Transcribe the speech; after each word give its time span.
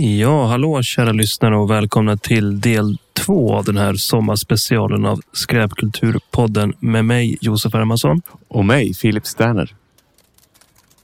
Ja, 0.00 0.46
hallå 0.46 0.82
kära 0.82 1.12
lyssnare 1.12 1.56
och 1.56 1.70
välkomna 1.70 2.16
till 2.16 2.60
del 2.60 2.98
två 3.12 3.54
av 3.54 3.64
den 3.64 3.76
här 3.76 3.94
sommarspecialen 3.94 5.06
av 5.06 5.20
Skräpkulturpodden 5.32 6.74
med 6.78 7.04
mig 7.04 7.38
Josef 7.40 7.74
Hermansson. 7.74 8.22
Och 8.48 8.64
mig, 8.64 8.94
Filip 8.94 9.26
Sterner. 9.26 9.74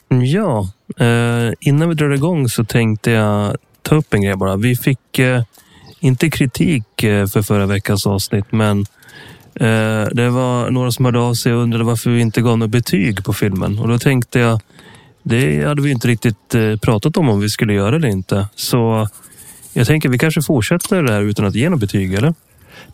Ja, 0.09 0.69
eh, 0.97 1.53
innan 1.61 1.89
vi 1.89 1.95
drar 1.95 2.11
igång 2.11 2.49
så 2.49 2.65
tänkte 2.65 3.11
jag 3.11 3.57
ta 3.83 3.95
upp 3.95 4.15
en 4.15 4.23
grej 4.23 4.37
bara. 4.37 4.57
Vi 4.57 4.77
fick 4.77 5.19
eh, 5.19 5.43
inte 6.01 6.31
kritik 6.31 7.03
eh, 7.03 7.27
för 7.27 7.43
förra 7.43 7.67
veckans 7.67 8.07
avsnitt, 8.07 8.53
men 8.53 8.81
eh, 9.55 10.07
det 10.13 10.31
var 10.31 10.71
några 10.71 10.91
som 10.91 11.05
hörde 11.05 11.21
av 11.21 11.35
sig 11.35 11.53
och 11.53 11.63
undrade 11.63 11.85
varför 11.85 12.11
vi 12.11 12.21
inte 12.21 12.41
gav 12.41 12.59
något 12.59 12.71
betyg 12.71 13.25
på 13.25 13.33
filmen. 13.33 13.79
Och 13.79 13.89
då 13.89 13.99
tänkte 13.99 14.39
jag, 14.39 14.61
det 15.27 15.65
hade 15.65 15.83
vi 15.83 15.91
inte 15.91 16.09
riktigt 16.09 16.55
eh, 16.55 16.77
pratat 16.77 17.17
om 17.17 17.29
om 17.29 17.41
vi 17.41 17.49
skulle 17.49 17.73
göra 17.73 17.91
det 17.91 17.97
eller 17.97 18.09
inte. 18.09 18.49
Så 18.55 19.09
jag 19.73 19.87
tänker 19.87 20.09
vi 20.09 20.19
kanske 20.19 20.43
fortsätter 20.43 21.03
det 21.03 21.13
här 21.13 21.23
utan 21.23 21.45
att 21.45 21.55
ge 21.55 21.71
något 21.71 21.81
betyg, 21.81 22.15
eller? 22.15 22.35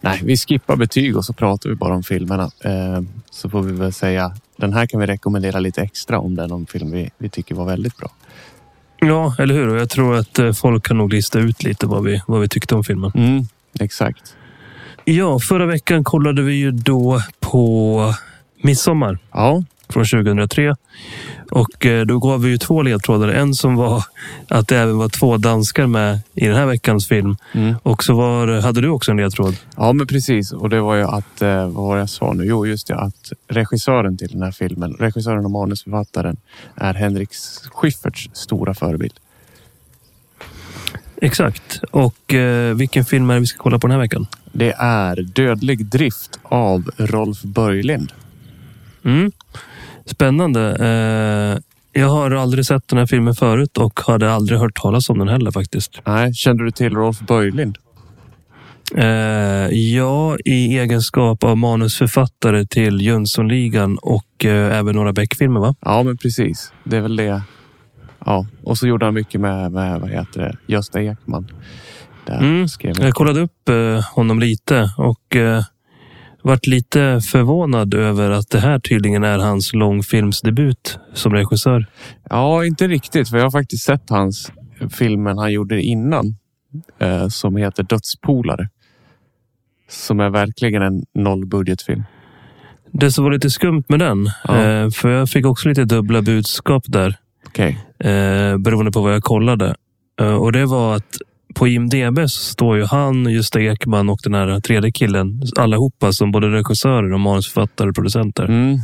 Nej, 0.01 0.21
vi 0.25 0.37
skippar 0.37 0.77
betyg 0.77 1.17
och 1.17 1.25
så 1.25 1.33
pratar 1.33 1.71
vi 1.71 1.77
bara 1.77 1.95
om 1.95 2.03
filmerna. 2.03 2.51
Eh, 2.65 3.01
så 3.31 3.51
får 3.51 3.63
vi 3.63 3.73
väl 3.73 3.93
säga, 3.93 4.35
den 4.57 4.73
här 4.73 4.87
kan 4.87 5.01
vi 5.01 5.07
rekommendera 5.07 5.61
lite 5.61 5.83
extra 5.83 6.19
om 6.19 6.37
det 6.37 6.43
är 6.43 6.49
någon 6.49 6.67
film 6.67 6.91
vi, 6.91 7.11
vi 7.19 7.29
tycker 7.29 7.55
var 7.55 7.65
väldigt 7.65 7.97
bra. 7.97 8.11
Ja, 8.99 9.35
eller 9.39 9.55
hur? 9.55 9.69
Och 9.69 9.81
jag 9.81 9.91
tror 9.91 10.17
att 10.17 10.39
eh, 10.39 10.53
folk 10.53 10.87
kan 10.87 10.99
nog 10.99 11.13
lista 11.13 11.39
ut 11.39 11.63
lite 11.63 11.87
vad 11.87 12.05
vi, 12.05 12.23
vad 12.27 12.41
vi 12.41 12.49
tyckte 12.49 12.75
om 12.75 12.85
filmen. 12.85 13.13
Mm, 13.15 13.45
exakt. 13.81 14.35
Ja, 15.05 15.39
förra 15.39 15.67
veckan 15.67 16.05
kollade 16.05 16.43
vi 16.43 16.55
ju 16.55 16.71
då 16.71 17.23
på 17.41 18.15
Midsommar 18.63 19.19
Ja, 19.33 19.63
från 19.93 20.05
2003. 20.05 20.77
Och 21.51 21.87
eh, 21.87 22.07
då 22.07 22.19
gav 22.19 22.43
vi 22.43 22.49
ju 22.49 22.59
två 22.59 22.83
ledtrådar. 22.83 23.29
En 23.29 23.55
som 23.55 23.77
var 23.77 24.05
att 24.49 24.69
det 24.69 24.79
även 24.79 24.99
var 24.99 25.09
två 25.09 25.37
danskar 25.37 25.87
med 25.87 26.19
i 26.35 26.47
den 26.47 26.57
här 26.57 26.67
veckans 26.67 27.09
film. 27.09 27.37
mm. 27.53 27.75
Och 27.83 28.05
så 28.05 28.15
var, 28.15 28.61
hade 28.61 28.81
du 28.81 28.89
också 28.89 29.11
en 29.11 29.17
ledtråd. 29.17 29.57
ja 29.77 29.93
men 29.93 30.07
precis. 30.07 30.53
Och 30.53 30.71
det 30.71 30.81
var 30.81 30.95
ju 30.95 31.05
att, 31.05 31.43
eh, 31.43 31.69
vad 31.69 31.87
var 31.87 31.97
jag 31.97 32.11
sa 32.11 32.33
nu? 32.33 32.45
Jo, 32.45 32.67
just 32.67 32.87
det, 32.87 32.97
att 32.97 33.33
regissören 33.49 34.17
till 34.19 34.29
den 34.29 34.43
här 34.43 34.53
filmen, 34.53 34.97
regissören 34.99 35.45
och 35.45 35.51
manusförfattaren 35.51 36.37
är 36.75 36.95
Henrik 36.95 37.31
Schyfferts 37.73 38.31
stora 38.33 38.75
förebild. 38.75 39.15
Exakt. 41.23 41.81
Och 41.91 42.35
eh, 42.35 42.75
vilken 42.75 43.05
film 43.05 43.31
är 43.31 43.35
det 43.35 43.41
vi 43.41 43.47
ska 43.47 43.59
kolla 43.63 43.79
på 43.79 43.87
den 43.87 43.95
här 43.95 44.01
veckan? 44.01 44.27
Det 44.53 44.73
är 44.79 45.23
Dödlig 45.23 45.87
drift 45.87 46.39
av 46.43 46.91
Rolf 46.97 47.43
Börjlind. 47.43 48.13
Mm. 49.05 49.33
Spännande. 50.05 50.77
Eh, 50.81 51.63
jag 51.93 52.09
har 52.09 52.31
aldrig 52.31 52.67
sett 52.67 52.89
den 52.89 52.99
här 52.99 53.07
filmen 53.07 53.35
förut 53.35 53.79
och 53.79 54.01
hade 54.01 54.33
aldrig 54.33 54.59
hört 54.59 54.75
talas 54.75 55.11
om 55.11 55.19
den 55.19 55.29
heller 55.29 55.51
faktiskt. 55.51 56.01
Nej, 56.07 56.35
kände 56.35 56.65
du 56.65 56.71
till 56.71 56.95
Rolf 56.95 57.21
Börjlind? 57.21 57.79
Eh, 58.97 59.69
ja, 59.95 60.37
i 60.45 60.79
egenskap 60.79 61.45
av 61.45 61.59
manusförfattare 61.59 62.67
till 62.67 63.01
Jönssonligan 63.01 63.99
och 64.03 64.45
eh, 64.45 64.79
även 64.79 64.95
några 64.95 65.13
Beck-filmer 65.13 65.61
va? 65.61 65.75
Ja, 65.81 66.03
men 66.03 66.17
precis. 66.17 66.73
Det 66.85 66.97
är 66.97 67.01
väl 67.01 67.17
det. 67.17 67.43
Ja, 68.27 68.47
och 68.65 68.79
så 68.79 68.87
gjorde 68.87 69.05
han 69.05 69.15
mycket 69.15 69.41
med, 69.41 69.73
med 69.73 70.01
vad 70.01 70.11
heter 70.11 70.41
det, 70.41 70.57
Gösta 70.67 71.03
Ekman. 71.03 71.49
Där 72.27 72.39
Mm. 72.39 72.67
Jag 72.83 73.15
kollade 73.15 73.41
upp 73.41 73.69
eh, 73.69 74.05
honom 74.15 74.41
lite 74.41 74.91
och 74.97 75.37
vart 76.43 76.67
lite 76.67 77.21
förvånad 77.31 77.95
över 77.95 78.31
att 78.31 78.51
det 78.51 78.61
här 78.61 78.79
tydligen 78.79 79.25
är 79.25 79.39
hans 79.39 79.73
långfilmsdebut 79.73 80.99
som 81.15 81.33
regissör. 81.33 81.87
Ja, 82.31 82.65
inte 82.65 82.89
riktigt. 82.89 83.29
För 83.29 83.37
jag 83.37 83.45
har 83.45 83.51
faktiskt 83.51 83.85
sett 83.85 84.11
hans 84.11 84.53
filmen 84.91 85.39
han 85.39 85.53
gjorde 85.53 85.83
innan. 85.83 86.37
Eh, 86.99 87.29
som 87.29 87.57
heter 87.57 87.83
Dödspolare. 87.83 88.69
Som 89.89 90.21
är 90.21 90.31
verkligen 90.31 90.83
en 90.83 91.05
nollbudgetfilm. 91.15 92.03
Det 92.93 93.11
som 93.13 93.25
var 93.25 93.31
lite 93.33 93.51
skumt 93.51 93.85
med 93.89 93.99
den, 93.99 94.31
Ja. 94.45 94.61
eh, 94.67 94.91
för 94.91 95.09
jag 95.09 95.29
fick 95.29 95.47
också 95.47 95.69
lite 95.69 95.85
dubbla 95.85 96.23
budskap 96.23 96.85
där. 96.87 97.17
Okej. 97.47 97.79
eh, 97.99 98.59
beroende 98.59 98.93
på 98.93 99.01
vad 99.01 99.15
jag 99.15 99.23
kollade. 99.23 99.75
Eh, 100.21 100.35
och 100.35 100.53
det 100.53 100.67
var 100.67 100.97
att 100.97 101.17
på 101.55 101.69
IMDB 101.69 102.19
så 102.19 102.29
står 102.29 102.77
ju 102.77 102.85
han, 102.85 103.25
Gösta 103.25 103.61
Ekman 103.61 104.09
och 104.09 104.19
den 104.23 104.35
här 104.35 104.61
tredje 104.61 104.93
killen 104.93 105.43
allihopa 105.57 106.13
som 106.13 106.33
både 106.33 106.49
regissörer 106.49 107.13
och 107.13 107.21
manusförfattare 107.21 107.89
och 107.89 107.95
producenter. 107.95 108.45
Mm. 108.45 108.79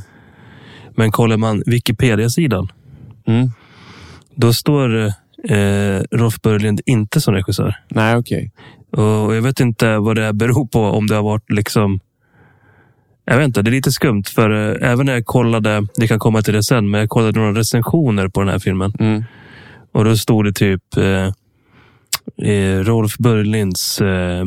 Men 0.96 1.10
kollar 1.10 1.36
man 1.36 1.62
Wikipedia-sidan, 1.66 2.68
Mm. 3.26 3.50
då 4.34 4.52
står 4.52 5.06
eh, 5.48 6.00
Rolf 6.10 6.40
Börjlind 6.42 6.80
inte 6.86 7.20
som 7.20 7.34
regissör. 7.34 7.74
Nej, 7.88 8.16
okej. 8.16 8.52
Och 8.90 9.36
jag 9.36 9.42
vet 9.42 9.60
inte 9.60 9.98
vad 9.98 10.16
det 10.16 10.32
beror 10.32 10.66
på, 10.66 10.80
om 10.80 11.06
det 11.06 11.14
har 11.14 11.22
varit 11.22 11.50
liksom 11.50 12.00
jag 13.24 13.36
vet 13.36 13.44
inte, 13.46 13.62
det 13.62 13.70
är 13.70 13.72
lite 13.72 13.92
skumt 13.92 14.22
för 14.34 14.50
eh, 14.50 14.90
även 14.92 15.06
när 15.06 15.12
jag 15.12 15.26
kollade, 15.26 15.86
det 15.96 16.08
kan 16.08 16.18
komma 16.18 16.42
till 16.42 16.54
det 16.54 16.62
sen, 16.62 16.90
men 16.90 17.00
jag 17.00 17.08
kollade 17.08 17.40
några 17.40 17.60
recensioner 17.60 18.28
på 18.28 18.40
den 18.40 18.48
här 18.48 18.58
filmen. 18.58 18.92
Mm. 18.98 19.24
Och 19.92 20.04
då 20.04 20.16
stod 20.16 20.44
det 20.44 20.52
typ 20.52 20.96
eh, 20.96 21.32
Rolf 22.82 23.18
Börjlinds 23.18 24.00
eh, 24.00 24.44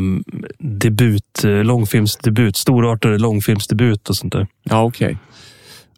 debut, 0.60 1.44
eh, 1.44 1.64
långfilmsdebut, 1.64 2.56
storartade 2.56 3.18
långfilmsdebut 3.18 4.10
och 4.10 4.16
sånt 4.16 4.34
där. 4.34 4.48
Ja, 4.64 4.84
okej. 4.84 5.18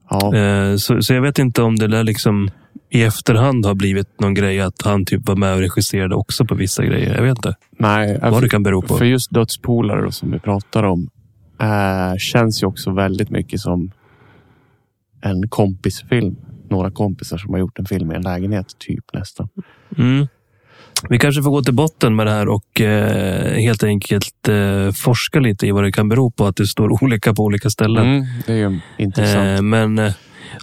Ja. 0.10 0.36
Eh, 0.36 0.76
så, 0.76 1.02
så 1.02 1.14
jag 1.14 1.22
vet 1.22 1.40
inte 1.40 1.62
om 1.62 1.76
det 1.76 1.88
där 1.88 2.04
liksom 2.04 2.50
i 2.90 3.04
efterhand 3.04 3.66
har 3.66 3.76
blivit 3.76 4.20
någon 4.20 4.34
grej 4.34 4.62
att 4.62 4.82
han 4.82 5.06
typ 5.06 5.28
var 5.28 5.36
med 5.36 5.54
och 5.54 5.60
regisserade 5.60 6.16
också 6.16 6.46
på 6.46 6.56
vissa 6.56 6.86
grejer. 6.86 7.16
Jag 7.16 7.24
vet 7.24 7.38
inte 7.38 7.56
Nej, 7.72 8.20
vad 8.22 8.42
det 8.42 8.50
kan 8.50 8.64
bero 8.64 8.82
på. 8.82 8.98
För 8.98 9.06
just 9.06 9.32
Dödspolare 9.32 10.02
då, 10.02 10.12
som 10.12 10.32
vi 10.32 10.40
pratar 10.40 10.84
om 10.84 11.10
eh, 11.62 12.18
känns 12.18 12.64
ju 12.64 12.68
också 12.68 12.92
väldigt 12.92 13.30
mycket 13.30 13.60
som 13.60 13.92
en 15.22 15.48
kompisfilm. 15.50 16.36
Några 16.70 16.92
kompisar 16.92 17.38
som 17.38 17.54
har 17.54 17.60
gjort 17.60 17.80
en 17.80 17.86
film 17.86 18.12
i 18.12 18.16
en 18.16 18.22
lägenhet, 18.22 18.76
typ 18.80 19.14
nästan. 19.14 19.50
Mm. 19.98 20.28
Vi 21.10 21.20
kanske 21.20 21.44
får 21.44 21.52
gå 21.52 21.64
till 21.64 21.74
botten 21.74 22.16
med 22.16 22.28
det 22.28 22.32
här 22.32 22.48
och 22.50 22.82
eh, 22.82 23.54
helt 23.54 23.84
enkelt 23.84 24.48
eh, 24.48 24.92
forska 24.92 25.40
lite 25.40 25.68
i 25.68 25.72
vad 25.72 25.84
det 25.84 25.92
kan 25.92 26.10
bero 26.10 26.32
på 26.32 26.46
att 26.46 26.56
det 26.56 26.68
står 26.68 27.04
olika 27.04 27.34
på 27.34 27.44
olika 27.44 27.70
ställen. 27.70 28.08
Mm, 28.08 28.26
det 28.46 28.54
är 28.54 28.58
ju 28.58 28.80
intressant. 28.98 29.60
Eh, 29.60 29.62
men 29.62 30.00
eh, 30.00 30.14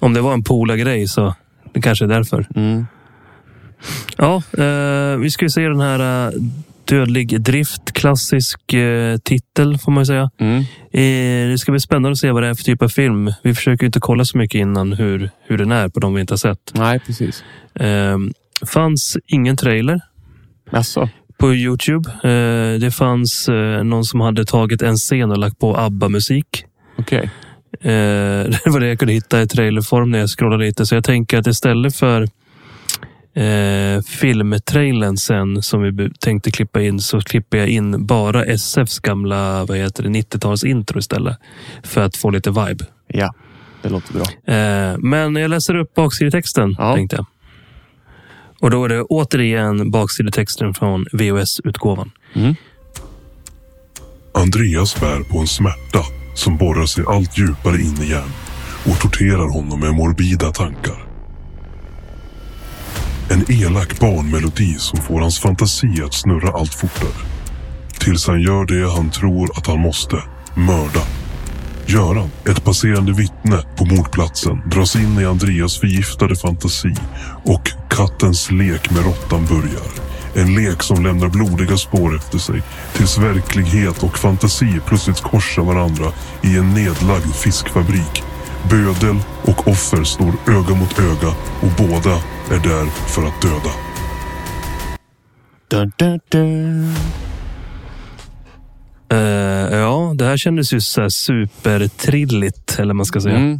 om 0.01 0.15
det 0.15 0.21
var 0.21 0.33
en 0.33 0.45
polargrej 0.45 1.09
så 1.09 1.35
det 1.75 1.81
kanske 1.81 2.05
är 2.05 2.09
därför. 2.09 2.47
Mm. 2.57 2.87
Ja, 4.17 4.43
eh, 4.59 5.17
vi 5.19 5.31
ska 5.31 5.45
ju 5.45 5.51
se 5.51 5.61
den 5.61 5.81
här 5.81 6.27
eh, 6.27 6.33
Dödlig 6.85 7.41
drift, 7.41 7.93
klassisk 7.93 8.61
titel 9.23 9.79
får 9.79 9.93
man 9.93 10.07
säga. 10.07 10.31
Mm. 10.41 10.65
Det 11.51 11.59
ska 11.59 11.73
bli 11.73 11.81
spännande 11.81 12.11
att 12.11 12.19
se 12.19 12.31
vad 12.31 12.43
det 12.43 12.49
är 12.49 12.55
för 12.55 12.65
typ 12.65 12.83
av 12.83 12.89
film. 12.89 13.33
Vi 13.43 13.55
försöker 13.55 13.87
inte 13.87 14.01
kolla 14.01 14.25
så 14.25 14.39
mycket 14.39 14.59
innan 14.59 14.93
hur, 14.93 15.31
hur 15.47 15.59
den 15.59 15.73
är 15.73 15.89
på 15.89 16.01
de 16.01 16.15
vi 16.15 16.21
inte 16.21 16.33
har 16.33 16.39
sett. 16.39 16.73
Nej, 16.75 16.99
precis. 16.99 17.45
Fanns 18.67 19.17
ingen 19.27 19.57
trailer 19.57 20.01
Alltså, 20.71 21.09
på 21.39 21.55
Youtube. 21.55 22.11
Eh, 22.11 22.81
det 22.81 22.91
fanns 22.95 23.49
eh, 23.49 23.85
någon 23.85 24.05
som 24.05 24.21
hade 24.21 24.45
tagit 24.45 24.83
en 24.83 24.97
scen 24.97 25.31
och 25.31 25.39
lagt 25.39 25.59
på 25.59 25.77
ABBA-musik. 25.77 26.65
okej. 26.99 27.31
Eh, 27.81 27.91
det 28.65 28.67
var 28.67 28.81
det 28.81 28.89
jag 28.89 28.99
kunde 28.99 29.15
hitta 29.15 29.43
i 29.43 29.47
trailerform 29.49 30.11
när 30.11 30.19
jag 30.19 30.29
scrollade 30.29 30.65
lite. 30.65 30.87
Så 30.87 30.95
jag 30.95 31.05
tänker 31.05 31.39
att 31.39 31.47
istället 31.47 31.97
för 31.97 32.23
eh, 33.35 34.01
filmtrailern 34.03 35.17
sen 35.17 35.63
som 35.63 35.83
vi 35.83 36.11
tänkte 36.21 36.51
klippa 36.51 36.83
in 36.83 37.01
så 37.01 37.21
klipper 37.21 37.59
jag 37.59 37.69
in 37.69 38.07
bara 38.07 38.45
SFs 38.45 38.99
gamla 38.99 39.65
vad 39.65 39.77
heter 39.79 40.03
det, 40.03 40.09
90-tals 40.09 40.65
intro 40.65 40.99
istället. 40.99 41.37
För 41.83 42.01
att 42.01 42.17
få 42.17 42.31
lite 42.31 42.51
vibe. 42.51 42.85
Ja, 43.07 43.35
det 43.83 43.89
låter 43.89 44.13
bra. 44.15 44.55
Eh, 44.55 44.99
men 44.99 45.37
jag 45.37 45.51
läser 45.51 45.75
upp 45.77 45.95
baksidetexten 45.95 46.75
Ja. 46.79 46.95
tänkte 46.95 47.17
jag. 47.17 47.27
Och 48.61 48.71
då 48.71 48.85
är 48.85 48.89
det 48.89 49.03
återigen 49.03 49.91
baksidetexten 49.91 50.75
från 50.75 51.07
VHS-utgåvan. 51.13 52.11
Mm. 52.35 52.55
Andreas 54.35 55.01
bär 55.01 55.23
på 55.23 55.39
en 55.39 55.47
smärta 55.47 56.05
som 56.35 56.57
borrar 56.57 56.87
sig 56.87 57.05
allt 57.09 57.39
djupare 57.39 57.81
in 57.81 58.03
i 58.03 58.11
hjärnan 58.11 58.33
och 58.87 59.01
torterar 59.01 59.53
honom 59.53 59.81
med 59.81 59.95
morbida 59.95 60.53
tankar. 60.53 61.05
En 63.31 63.45
elak 63.49 64.01
barnmelodi 64.01 64.75
som 64.79 65.01
får 65.01 65.21
hans 65.21 65.41
fantasi 65.41 66.03
att 66.05 66.15
snurra 66.15 66.53
allt 66.53 66.75
fortare. 66.75 67.25
Tills 67.99 68.27
han 68.27 68.41
gör 68.41 68.65
det 68.67 68.91
han 68.91 69.11
tror 69.11 69.59
att 69.59 69.67
han 69.67 69.79
måste, 69.81 70.17
mörda. 70.55 71.03
Göran, 71.91 72.31
ett 72.49 72.65
passerande 72.65 73.13
vittne 73.13 73.63
på 73.77 73.85
mordplatsen, 73.85 74.63
dras 74.67 74.97
in 74.97 75.19
i 75.21 75.25
Andreas 75.25 75.79
förgiftade 75.79 76.37
fantasi 76.37 76.95
och 77.45 77.71
kattens 77.91 78.51
lek 78.51 78.91
med 78.91 79.05
råttan 79.05 79.47
börjar. 79.47 79.89
En 80.35 80.55
lek 80.55 80.83
som 80.83 81.05
lämnar 81.05 81.29
blodiga 81.29 81.77
spår 81.77 82.17
efter 82.17 82.39
sig 82.39 82.63
tills 82.93 83.19
verklighet 83.19 84.03
och 84.03 84.19
fantasi 84.19 84.81
plötsligt 84.87 85.21
korsar 85.21 85.63
varandra 85.63 86.13
i 86.43 86.57
en 86.57 86.75
nedlagd 86.75 87.35
fiskfabrik. 87.35 88.23
Bödel 88.71 89.17
och 89.43 89.69
offer 89.69 90.05
står 90.05 90.33
öga 90.47 90.75
mot 90.75 90.99
öga 90.99 91.29
och 91.61 91.71
båda 91.79 92.15
är 92.51 92.63
där 92.69 92.87
för 92.87 93.27
att 93.27 93.43
döda. 93.43 93.75
Dun, 95.69 95.93
dun, 95.99 96.21
dun. 96.31 96.95
Eh, 99.11 99.79
ja, 99.79 99.98
det 100.15 100.25
här 100.25 100.37
kändes 100.37 100.73
ju 100.73 100.81
så 100.81 101.01
här 101.01 101.09
supertrilligt, 101.09 102.79
eller 102.79 102.87
vad 102.87 102.97
man 102.97 103.07
ska 103.07 103.21
säga. 103.21 103.37
Mm. 103.37 103.59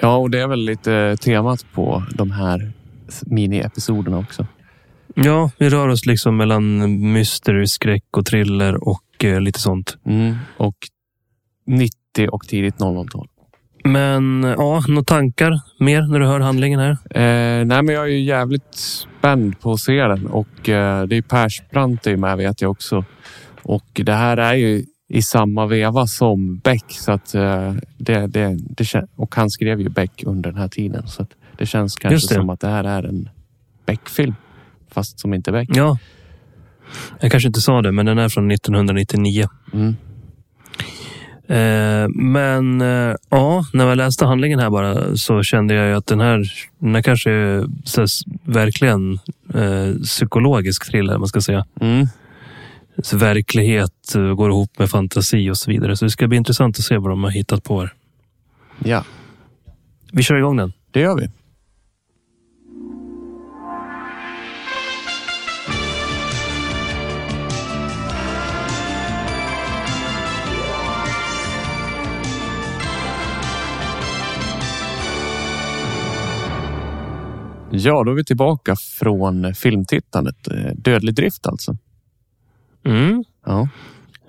Ja, 0.00 0.16
och 0.16 0.30
det 0.30 0.40
är 0.40 0.46
väl 0.46 0.60
lite 0.60 1.16
temat 1.16 1.66
på 1.72 2.02
de 2.14 2.30
här 2.30 2.72
mini-episoderna 3.26 4.18
också. 4.18 4.46
Ja, 5.14 5.50
vi 5.58 5.68
rör 5.68 5.88
oss 5.88 6.06
liksom 6.06 6.36
mellan 6.36 7.12
mystery, 7.12 7.66
skräck 7.66 8.16
och 8.16 8.26
thriller 8.26 8.88
och 8.88 9.24
eh, 9.24 9.40
lite 9.40 9.60
sånt. 9.60 9.96
Mm. 10.06 10.36
Och 10.56 10.76
90 11.66 12.28
och 12.30 12.42
tidigt 12.48 12.76
00-tal. 12.76 13.28
Men 13.84 14.42
ja, 14.58 14.82
några 14.88 15.04
tankar 15.04 15.60
mer 15.78 16.02
när 16.02 16.20
du 16.20 16.26
hör 16.26 16.40
handlingen 16.40 16.80
här? 16.80 16.90
Eh, 16.90 17.64
nej, 17.64 17.82
men 17.82 17.88
jag 17.88 18.04
är 18.04 18.08
ju 18.08 18.20
jävligt 18.20 18.74
spänd 18.74 19.60
på 19.60 19.72
att 19.72 19.80
se 19.80 20.02
den 20.02 20.26
och 20.26 20.68
eh, 20.68 21.06
det 21.06 21.16
är 21.16 21.22
Persbrandt 21.22 22.06
är 22.06 22.16
med 22.16 22.36
vet 22.36 22.62
jag 22.62 22.70
också. 22.70 23.04
Och 23.68 24.00
det 24.04 24.12
här 24.14 24.36
är 24.36 24.54
ju 24.54 24.84
i 25.08 25.22
samma 25.22 25.66
veva 25.66 26.06
som 26.06 26.58
Beck 26.58 26.84
så 26.88 27.12
att 27.12 27.34
eh, 27.34 27.72
det, 27.98 28.26
det, 28.26 28.56
det 28.60 29.04
och 29.16 29.34
han 29.34 29.50
skrev 29.50 29.80
ju 29.80 29.88
Beck 29.88 30.22
under 30.26 30.50
den 30.50 30.60
här 30.60 30.68
tiden 30.68 31.06
så 31.06 31.22
att 31.22 31.30
det 31.58 31.66
känns 31.66 31.96
kanske 31.96 32.28
det. 32.28 32.34
som 32.34 32.50
att 32.50 32.60
det 32.60 32.68
här 32.68 32.84
är 32.84 33.02
en 33.02 33.28
Beck-film 33.86 34.34
fast 34.90 35.20
som 35.20 35.34
inte 35.34 35.52
Beck. 35.52 35.68
Ja, 35.72 35.98
jag 37.20 37.30
kanske 37.30 37.46
inte 37.46 37.60
sa 37.60 37.82
det, 37.82 37.92
men 37.92 38.06
den 38.06 38.18
är 38.18 38.28
från 38.28 38.50
1999. 38.50 39.48
Mm. 39.72 39.96
Eh, 41.48 42.08
men 42.14 42.80
eh, 42.80 43.14
ja, 43.30 43.64
när 43.72 43.86
jag 43.86 43.96
läste 43.96 44.26
handlingen 44.26 44.58
här 44.58 44.70
bara 44.70 45.16
så 45.16 45.42
kände 45.42 45.74
jag 45.74 45.86
ju 45.88 45.94
att 45.94 46.06
den 46.06 46.20
här, 46.20 46.52
den 46.78 46.94
här 46.94 47.02
kanske 47.02 47.30
är 47.30 47.64
så 47.84 48.00
här, 48.00 48.04
s- 48.04 48.20
verkligen 48.44 49.12
eh, 49.54 49.94
psykologisk 50.02 50.90
thriller, 50.90 51.18
man 51.18 51.28
ska 51.28 51.40
säga. 51.40 51.66
Mm. 51.80 52.06
Verklighet 53.12 54.14
eh, 54.14 54.34
går 54.34 54.50
ihop 54.50 54.78
med 54.78 54.90
fantasi 54.90 55.50
och 55.50 55.58
så 55.58 55.70
vidare. 55.70 55.96
Så 55.96 56.04
det 56.04 56.10
ska 56.10 56.26
bli 56.28 56.36
intressant 56.38 56.78
att 56.78 56.84
se 56.84 56.96
vad 56.98 57.10
de 57.10 57.24
har 57.24 57.30
hittat 57.30 57.64
på 57.64 57.80
här. 57.80 57.92
Ja, 58.84 59.04
Vi 60.12 60.22
kör 60.22 60.36
igång 60.36 60.56
den. 60.56 60.72
det 60.90 61.00
gör 61.00 61.16
vi. 61.16 61.28
Ja, 77.70 78.04
då 78.04 78.10
är 78.10 78.14
vi 78.14 78.24
tillbaka 78.24 78.76
från 78.76 79.54
filmtittandet. 79.54 80.48
Eh, 80.48 80.72
Dödlig 80.76 81.14
drift 81.14 81.46
alltså. 81.46 81.76
Mm. 82.88 83.24
Ja, 83.46 83.68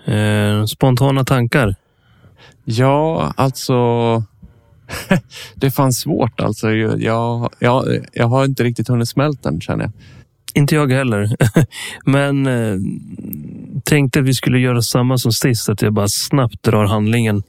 Eh, 0.06 0.66
spontana 0.66 1.24
tankar. 1.26 1.76
ja 2.64 3.34
alltså. 3.38 3.84
det 5.56 5.72
fanns 5.72 6.00
svårt 6.00 6.40
alltså. 6.40 6.72
Jag, 6.72 7.48
jag, 7.60 7.88
jag, 8.14 8.28
har 8.28 8.46
inte 8.46 8.64
riktigt 8.64 8.88
hunnit 8.88 9.10
smälta 9.10 9.52
den 9.52 9.62
känner 9.62 9.84
jag. 9.84 9.92
Inte 10.54 10.76
jag 10.76 10.92
heller. 10.92 11.36
Men 12.06 12.48
eh, 12.48 12.76
tänkte 13.84 14.20
att 14.20 14.26
vi 14.26 14.34
skulle 14.34 14.60
göra 14.60 14.82
samma 14.82 15.18
som 15.18 15.32
sist, 15.32 15.70
att 15.70 15.82
jag 15.82 15.94
bara 15.94 16.08
snabbt 16.08 16.64
drar 16.64 16.86
handlingen. 16.86 17.44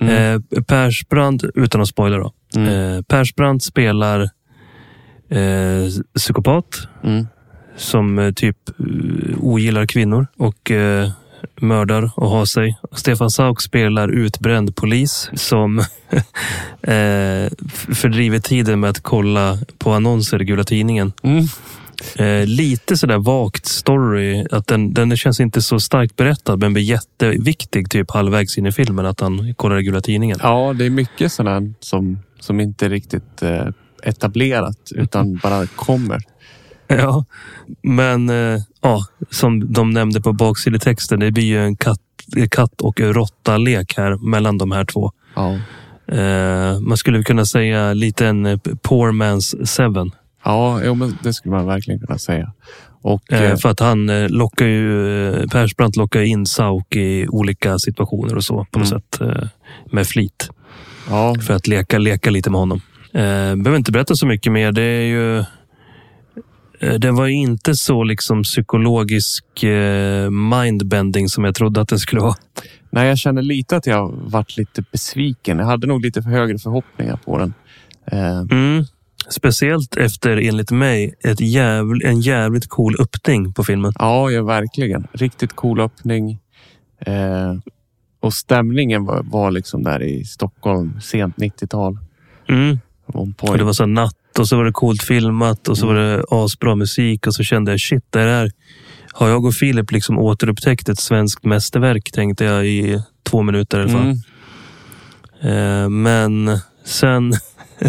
Mm. 0.00 0.14
Eh, 0.34 0.62
Persbrandt, 0.62 1.44
utan 1.54 1.80
att 1.80 1.88
spoila 1.88 2.16
då. 2.16 2.32
Mm. 2.56 2.68
Eh, 2.96 3.02
Persbrandt 3.02 3.64
spelar 3.64 4.20
eh, 5.30 5.88
psykopat 6.18 6.88
Mm. 7.04 7.26
Som 7.76 8.18
eh, 8.18 8.32
typ 8.32 8.56
eh, 8.68 9.38
ogillar 9.40 9.86
kvinnor 9.86 10.26
och 10.36 10.70
eh, 10.70 11.10
mördar 11.60 12.10
och 12.16 12.30
har 12.30 12.44
sig. 12.44 12.78
Stefan 12.92 13.30
Sauk 13.30 13.62
spelar 13.62 14.08
utbränd 14.08 14.76
polis 14.76 15.30
som 15.34 15.78
eh, 16.82 17.50
fördriver 17.94 18.38
tiden 18.38 18.80
med 18.80 18.90
att 18.90 19.00
kolla 19.00 19.58
på 19.78 19.92
annonser 19.92 20.42
i 20.42 20.44
Gula 20.44 20.64
Tidningen. 20.64 21.12
Mm. 21.22 21.44
Eh, 22.16 22.46
lite 22.46 22.96
sådär 22.96 23.18
vagt 23.18 23.66
story. 23.66 24.46
Att 24.50 24.66
den, 24.66 24.94
den 24.94 25.16
känns 25.16 25.40
inte 25.40 25.62
så 25.62 25.80
starkt 25.80 26.16
berättad 26.16 26.56
men 26.56 26.72
blir 26.72 26.82
jätteviktig 26.82 27.90
typ 27.90 28.10
halvvägs 28.10 28.58
in 28.58 28.66
i 28.66 28.72
filmen 28.72 29.06
att 29.06 29.20
han 29.20 29.54
kollar 29.54 29.78
i 29.78 29.82
Gula 29.82 30.00
Tidningen. 30.00 30.38
Ja, 30.42 30.74
det 30.78 30.84
är 30.86 30.90
mycket 30.90 31.32
sådant 31.32 31.84
som, 31.84 32.18
som 32.40 32.60
inte 32.60 32.88
riktigt 32.88 33.42
eh, 33.42 33.66
etablerat 34.02 34.78
utan 34.94 35.36
bara 35.42 35.66
kommer. 35.66 36.22
Ja, 36.98 37.24
men 37.82 38.30
eh, 38.30 38.60
ja, 38.82 39.04
som 39.30 39.72
de 39.72 39.90
nämnde 39.90 40.20
på 40.20 40.32
baksidetexten, 40.32 41.20
det 41.20 41.30
blir 41.32 41.44
ju 41.44 41.64
en 41.64 41.76
katt, 41.76 42.00
katt 42.50 42.80
och 42.80 43.00
råtta-lek 43.00 43.94
här 43.96 44.16
mellan 44.30 44.58
de 44.58 44.72
här 44.72 44.84
två. 44.84 45.12
Ja. 45.34 45.54
Eh, 46.14 46.80
man 46.80 46.96
skulle 46.96 47.22
kunna 47.22 47.44
säga 47.44 47.92
lite 47.92 48.26
en 48.26 48.46
eh, 48.46 48.58
poor 48.82 49.12
man's 49.12 49.64
seven. 49.66 50.10
Ja, 50.44 50.80
jo, 50.84 50.94
men 50.94 51.18
det 51.22 51.32
skulle 51.34 51.54
man 51.54 51.66
verkligen 51.66 52.00
kunna 52.00 52.18
säga. 52.18 52.52
Och 53.02 53.32
Eh, 53.32 53.56
för 53.56 53.68
att 53.68 53.80
han 53.80 54.26
lockar 54.26 54.66
ju, 54.66 55.48
Persbrandt 55.48 55.96
lockar 55.96 56.20
in 56.20 56.46
Sauk 56.46 56.96
i 56.96 57.26
olika 57.28 57.78
situationer 57.78 58.36
och 58.36 58.44
så 58.44 58.66
på 58.70 58.78
något 58.78 58.92
Mm. 58.92 59.00
sätt 59.00 59.20
med 59.92 60.06
flit. 60.06 60.50
ja, 61.10 61.34
För 61.46 61.54
att 61.54 61.66
leka, 61.66 61.98
leka 61.98 62.30
lite 62.30 62.50
med 62.50 62.60
honom. 62.60 62.80
Eh, 63.12 63.20
behöver 63.56 63.76
inte 63.76 63.92
berätta 63.92 64.14
så 64.14 64.26
mycket 64.26 64.52
mer. 64.52 64.72
Det 64.72 64.82
är 64.82 65.02
ju... 65.06 65.44
eh, 66.80 66.94
Den 66.94 67.14
var 67.16 67.26
inte 67.26 67.74
så 67.74 68.04
liksom 68.04 68.42
psykologisk 68.42 69.62
eh, 69.62 70.30
mindbending 70.30 71.28
som 71.28 71.44
jag 71.44 71.54
trodde 71.54 71.80
att 71.80 71.88
den 71.88 71.98
skulle 71.98 72.20
vara. 72.20 72.34
nej, 72.90 73.08
jag 73.08 73.18
känner 73.18 73.42
lite 73.42 73.76
att 73.76 73.86
jag 73.86 74.12
varit 74.24 74.56
lite 74.56 74.84
besviken. 74.92 75.58
Jag 75.58 75.66
hade 75.66 75.86
nog 75.86 76.00
lite 76.04 76.22
för 76.22 76.30
högre 76.30 76.58
förhoppningar 76.58 77.16
på 77.24 77.38
den. 77.38 77.54
Eh, 78.12 78.40
Mm. 78.50 78.84
Speciellt 79.28 79.96
efter, 79.96 80.36
enligt 80.36 80.70
mig, 80.70 81.14
ett 81.24 81.40
jävl, 81.40 82.02
en 82.04 82.20
jävligt 82.20 82.68
cool 82.68 82.96
öppning 83.00 83.52
på 83.52 83.64
filmen. 83.64 83.92
ja, 83.98 84.30
ja, 84.30 84.42
verkligen. 84.42 85.06
Riktigt 85.12 85.52
cool 85.52 85.80
öppning. 85.80 86.38
Eh, 86.98 87.54
och 88.20 88.32
stämningen 88.34 89.04
var, 89.04 89.22
var 89.22 89.50
liksom 89.50 89.82
där 89.82 90.02
i 90.02 90.24
Stockholm, 90.24 91.00
sent 91.00 91.36
90-tal. 91.36 91.98
Mm. 92.48 92.78
Det 93.56 93.64
var 93.64 93.72
så 93.72 93.86
natt 93.86 94.14
och 94.38 94.48
så 94.48 94.56
var 94.56 94.64
det 94.64 94.72
coolt 94.72 95.02
filmat 95.02 95.68
och 95.68 95.78
så 95.78 95.86
var 95.86 95.94
det 95.94 96.24
asbra 96.30 96.74
musik 96.74 97.26
och 97.26 97.34
så 97.34 97.42
kände 97.42 97.70
jag 97.70 97.80
shit, 97.80 98.04
det 98.10 98.20
här 98.20 98.50
har 99.12 99.28
jag 99.28 99.44
och 99.44 99.54
Filip 99.54 99.92
liksom 99.92 100.18
återupptäckt 100.18 100.88
ett 100.88 101.00
svenskt 101.00 101.44
mästerverk 101.44 102.12
tänkte 102.12 102.44
jag 102.44 102.66
i 102.66 103.02
två 103.22 103.42
minuter 103.42 103.78
i 103.78 103.82
alla 103.82 103.92
fall. 103.92 104.14
Mm. 105.40 105.82
Eh, 105.84 105.88
Men 105.88 106.58
sen 106.84 107.34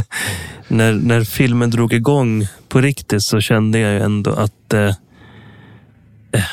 när, 0.68 0.94
när 0.94 1.24
filmen 1.24 1.70
drog 1.70 1.94
igång 1.94 2.48
på 2.70 2.82
riktigt 2.82 3.24
så 3.24 3.42
kände 3.42 3.80
jag 3.80 4.01
ändå 4.01 4.32
att 4.32 4.74
eh, 4.74 4.88
eh, 6.32 6.44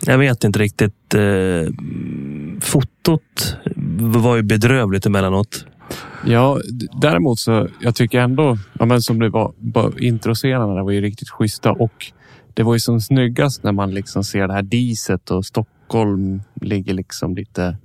jag 0.00 0.18
vet 0.18 0.44
inte 0.44 0.58
riktigt. 0.58 1.14
Eh, 1.14 1.72
fotot 2.60 3.56
var 3.98 4.36
ju 4.36 4.42
bedrövligt 4.42 5.06
emellanåt. 5.06 5.66
Ja, 6.26 6.60
däremot 7.00 7.38
så 7.38 7.68
jag 7.80 7.94
tycker 7.94 8.20
ändå, 8.20 8.58
ja, 8.78 8.84
men 8.86 9.02
som 9.02 9.18
det 9.18 9.28
var, 9.28 9.52
bara 9.58 9.92
introscenerna 9.98 10.82
var 10.84 10.90
ju 10.90 11.00
riktigt 11.00 11.30
schyssta 11.30 11.72
och 11.72 12.12
det 12.54 12.62
var 12.62 12.74
ju 12.74 12.80
som 12.80 13.00
snyggast 13.00 13.62
när 13.62 13.72
man 13.72 13.94
liksom 13.94 14.24
ser 14.24 14.48
det 14.48 14.54
här 14.54 14.62
diset 14.62 15.30
och 15.30 15.44
Stockholm 15.46 16.42
ligger 16.60 16.94
liksom 16.94 17.34
lite, 17.34 17.76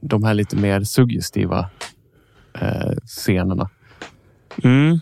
de 0.00 0.24
här 0.24 0.34
lite 0.34 0.56
mer 0.56 0.80
suggestiva 0.84 1.70
eh, 2.60 2.92
scenerna. 3.06 3.70
Mm. 4.64 4.98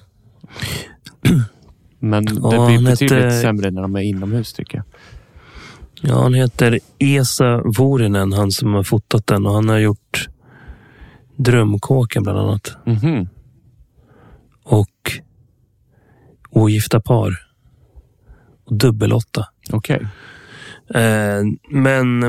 Men 1.99 2.25
det 2.25 2.33
Ja, 2.42 2.66
blir 2.66 2.85
betydligt 2.90 3.25
hette- 3.25 3.40
sämre 3.40 3.71
när 3.71 3.83
de 3.83 3.97
är 3.97 4.00
inomhus 4.00 4.52
tycker 4.52 4.78
jag. 4.78 4.85
Ja, 6.11 6.23
han 6.23 6.35
heter 6.35 6.78
Esa 6.99 7.62
Vorinen, 7.78 8.33
han 8.33 8.50
som 8.50 8.75
har 8.75 8.83
fotat 8.83 9.26
den 9.26 9.47
och 9.47 9.52
han 9.54 9.69
har 9.69 9.78
gjort 9.78 10.28
Drömkåken 11.37 12.23
bland 12.23 12.39
annat. 12.39 12.77
Mhm. 12.87 13.29
Och 14.65 15.12
Ogifta 16.51 17.01
par. 17.01 17.39
Och 18.67 18.77
Dubbelåtta. 18.77 19.47
Okej. 19.71 20.07
Eh, 20.95 21.43
men 21.71 22.23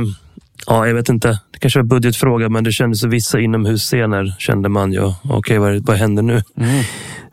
ja, 0.67 0.87
jag 0.87 0.93
vet 0.93 1.09
inte. 1.09 1.39
Det 1.51 1.59
kanske 1.59 1.79
var 1.79 1.85
budgetfråga, 1.85 2.49
men 2.49 2.63
det 2.63 2.71
kändes 2.71 3.03
vissa 3.03 3.39
inomhusscener 3.39 4.35
kände 4.39 4.69
man 4.69 4.91
ju. 4.91 5.13
Okej, 5.23 5.57
vad, 5.57 5.85
vad 5.85 5.97
händer 5.97 6.23
nu? 6.23 6.41
Mm. 6.57 6.79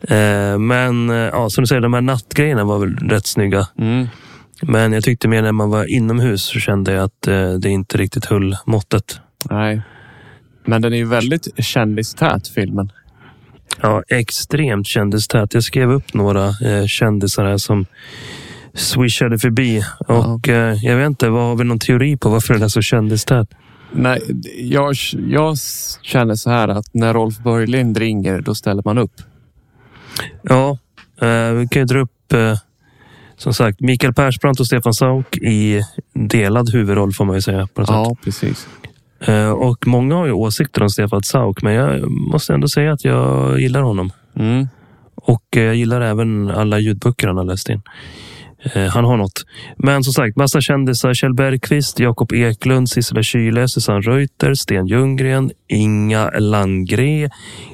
Eh, 0.01 0.59
men 0.59 1.09
eh, 1.09 1.15
ja, 1.15 1.49
som 1.49 1.61
du 1.61 1.67
säger, 1.67 1.81
de 1.81 1.93
här 1.93 2.01
nattgrejerna 2.01 2.63
var 2.63 2.79
väl 2.79 2.95
rätt 2.95 3.25
snygga. 3.25 3.67
Mm. 3.77 4.07
Men 4.61 4.93
jag 4.93 5.03
tyckte 5.03 5.27
mer 5.27 5.41
när 5.41 5.51
man 5.51 5.69
var 5.69 5.85
inomhus 5.85 6.43
så 6.43 6.59
kände 6.59 6.93
jag 6.93 7.03
att 7.03 7.27
eh, 7.27 7.53
det 7.53 7.69
inte 7.69 7.97
riktigt 7.97 8.25
höll 8.25 8.57
måttet. 8.65 9.19
Nej. 9.49 9.81
Men 10.65 10.81
den 10.81 10.93
är 10.93 10.97
ju 10.97 11.05
väldigt 11.05 11.47
kändistät 11.65 12.47
filmen. 12.47 12.91
Ja, 13.81 14.03
extremt 14.07 14.87
kändistät. 14.87 15.53
Jag 15.53 15.63
skrev 15.63 15.91
upp 15.91 16.13
några 16.13 16.47
eh, 16.47 16.85
kändisar 16.87 17.45
här 17.45 17.57
som 17.57 17.85
swishade 18.73 19.39
förbi. 19.39 19.83
Och 20.07 20.49
eh, 20.49 20.77
jag 20.83 20.97
vet 20.97 21.07
inte, 21.07 21.29
vad 21.29 21.43
har 21.43 21.55
vi 21.55 21.63
någon 21.63 21.79
teori 21.79 22.17
på 22.17 22.29
varför 22.29 22.53
den 22.53 22.63
är 22.63 22.67
så 22.67 22.81
kändistät? 22.81 23.49
Nej, 23.91 24.21
jag, 24.57 24.95
jag 25.27 25.57
känner 26.01 26.35
så 26.35 26.49
här 26.49 26.67
att 26.67 26.93
när 26.93 27.13
Rolf 27.13 27.37
Börjlind 27.37 27.97
ringer, 27.97 28.41
då 28.41 28.55
ställer 28.55 28.81
man 28.85 28.97
upp. 28.97 29.21
Ja, 30.41 30.77
eh, 31.21 31.51
vi 31.51 31.67
kan 31.71 31.81
ju 31.81 31.85
dra 31.85 31.99
upp 31.99 32.33
eh, 32.33 32.57
som 33.37 33.53
sagt 33.53 33.79
Mikael 33.79 34.13
Persbrandt 34.13 34.59
och 34.59 34.65
Stefan 34.65 34.93
Sauk 34.93 35.37
i 35.37 35.81
delad 36.13 36.69
huvudroll 36.69 37.13
får 37.13 37.25
man 37.25 37.35
ju 37.35 37.41
säga. 37.41 37.67
På 37.73 37.81
något 37.81 37.87
sätt. 37.87 37.95
Ja, 37.95 38.15
precis. 38.23 38.67
Eh, 39.27 39.51
och 39.51 39.87
många 39.87 40.15
har 40.15 40.25
ju 40.25 40.31
åsikter 40.31 40.83
om 40.83 40.89
Stefan 40.89 41.23
Sauk, 41.23 41.61
men 41.61 41.73
jag 41.73 42.11
måste 42.11 42.53
ändå 42.53 42.67
säga 42.67 42.93
att 42.93 43.05
jag 43.05 43.59
gillar 43.59 43.81
honom. 43.81 44.11
Mm. 44.35 44.67
Och 45.15 45.57
eh, 45.57 45.63
jag 45.63 45.75
gillar 45.75 46.01
även 46.01 46.51
alla 46.51 46.79
ljudböcker 46.79 47.27
han 47.27 47.37
har 47.37 47.43
läst 47.43 47.69
in. 47.69 47.81
Eh, 48.63 48.83
Han 48.87 49.05
har 49.05 49.17
något. 49.17 49.45
Men 49.77 50.03
som 50.03 50.13
sagt, 50.13 50.35
massa 50.37 50.61
kändisar. 50.61 51.13
Kjell 51.13 51.33
Bergqvist, 51.33 51.99
Jakob 51.99 52.33
Eklund, 52.33 52.89
Sissela 52.89 53.23
Kyle, 53.23 53.67
Susanne 53.67 54.01
Reuter, 54.01 54.53
Sten 54.53 54.87
Ljunggren, 54.87 55.51
Inga 55.67 56.29
Landgren, 56.39 57.29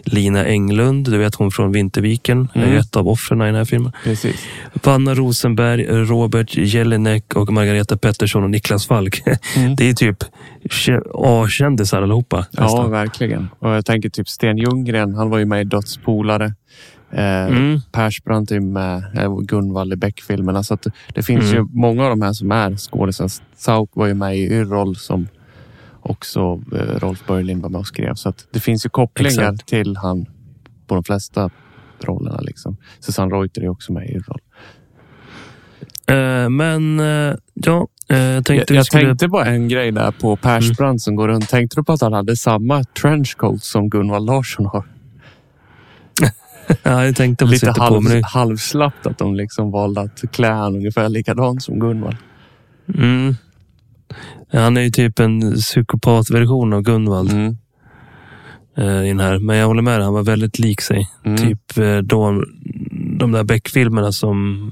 Lina 0.05 0.45
Englund, 0.45 1.11
du 1.11 1.17
vet 1.17 1.35
hon 1.35 1.51
från 1.51 1.71
Vinterviken, 1.71 2.47
är 2.53 2.63
Mm. 2.63 2.77
ett 2.77 2.95
av 2.95 3.07
offren 3.07 3.41
i 3.41 3.45
den 3.45 3.55
här 3.55 3.65
filmen. 3.65 3.91
Precis. 4.03 4.45
Vanna 4.83 5.13
Rosenberg, 5.15 5.85
Robert 5.87 6.57
Jelinek 6.57 7.33
och 7.35 7.53
Margareta 7.53 7.97
Pettersson 7.97 8.43
och 8.43 8.49
Niklas 8.49 8.87
Falk. 8.87 9.21
Mm. 9.57 9.75
Det 9.75 9.89
är 9.89 9.93
typ 9.93 10.17
kä- 10.69 11.01
A-kändisar 11.13 12.01
allihopa. 12.01 12.45
Ja, 12.51 12.63
nästan. 12.63 12.91
verkligen. 12.91 13.49
Och 13.59 13.69
jag 13.69 13.85
tänker 13.85 14.09
typ 14.09 14.29
Sten 14.29 14.57
Ljunggren, 14.57 15.15
han 15.15 15.29
var 15.29 15.37
ju 15.37 15.45
med 15.45 15.61
i 15.61 15.63
Dödspolare. 15.63 16.53
Eh, 17.11 17.47
Mm. 17.47 17.79
Persbrandt 17.91 18.51
är 18.51 18.59
med 18.59 19.03
Gunvald 19.47 19.93
i 19.93 19.95
Beck-filmerna. 19.95 20.63
Så 20.63 20.73
att 20.73 20.87
det 21.13 21.23
finns 21.23 21.43
Mm. 21.51 21.55
ju 21.55 21.67
många 21.71 22.03
av 22.03 22.09
de 22.09 22.21
här 22.21 22.33
som 22.33 22.51
är 22.51 22.75
skådisar. 22.75 23.29
Sauk 23.55 23.89
var 23.93 24.07
ju 24.07 24.13
med 24.13 24.37
i 24.37 24.53
Yrrol 24.53 24.95
som 24.95 25.27
också 26.01 26.39
eh, 26.75 26.99
Rolf 26.99 27.23
Börjlind 27.27 27.61
var 27.61 27.69
med 27.69 27.79
och 27.79 27.87
skrev. 27.87 28.13
Så 28.15 28.29
att 28.29 28.47
det 28.51 28.59
finns 28.59 28.85
ju 28.85 28.89
kopplingar 28.89 29.29
Exakt. 29.53 29.65
till 29.67 29.97
han 29.97 30.25
på 30.87 30.95
de 30.95 31.03
flesta 31.03 31.49
rollerna. 32.03 32.39
Liksom. 32.41 32.77
Susanne 32.99 33.35
Reuter 33.35 33.61
är 33.61 33.69
också 33.69 33.93
med 33.93 34.09
i 34.09 34.11
Yrrol. 34.13 34.39
Eh, 36.07 36.49
men 36.49 36.99
eh, 36.99 37.35
ja, 37.53 37.87
jag 38.07 38.45
tänkte 38.45 38.53
Jag, 38.73 38.77
jag 38.79 38.85
skulle... 38.85 39.05
tänkte 39.05 39.29
på 39.29 39.39
en 39.41 39.67
grej 39.67 39.91
där 39.91 40.11
på 40.11 40.35
Persbrandt 40.35 41.01
som 41.01 41.15
går 41.15 41.27
runt. 41.27 41.49
Tänkte 41.49 41.75
du 41.79 41.83
på 41.83 41.93
att 41.93 42.01
han 42.01 42.13
hade 42.13 42.35
samma 42.35 42.83
trenchcoat 42.83 43.63
som 43.63 43.89
Gunvald 43.89 44.25
Larsson 44.25 44.65
har? 44.65 44.83
Ja, 46.83 47.05
jag 47.05 47.15
tänkte 47.15 47.45
Lite 47.45 47.73
halv, 47.77 48.21
halvslappt 48.23 49.07
att 49.07 49.17
de 49.17 49.35
liksom 49.35 49.71
valde 49.71 50.01
att 50.01 50.23
klä 50.31 50.51
han 50.51 50.75
ungefär 50.75 51.09
likadant 51.09 51.63
som 51.63 51.79
Gunvald. 51.79 52.17
mm. 52.97 53.35
Han 54.51 54.77
är 54.77 54.81
ju 54.81 54.89
typ 54.89 55.19
en 55.19 55.53
psykopatversion 55.55 56.73
av 56.73 56.81
Gunvald 56.81 57.31
Mm. 57.31 57.57
eh, 58.77 59.03
i 59.05 59.07
den 59.07 59.19
här. 59.19 59.39
Men 59.39 59.55
jag 59.57 59.67
håller 59.67 59.81
med 59.81 59.99
dig, 59.99 60.03
han 60.05 60.13
var 60.13 60.23
väldigt 60.23 60.59
lik 60.59 60.81
sig. 60.81 61.07
Mm. 61.25 61.37
Typ 61.37 61.77
eh, 61.77 61.97
de, 61.97 62.45
de 63.19 63.31
där 63.31 63.43
Beck-filmerna 63.43 64.11
som... 64.11 64.71